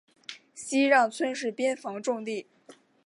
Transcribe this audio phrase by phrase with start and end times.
[0.55, 2.47] 西让村是边防重地。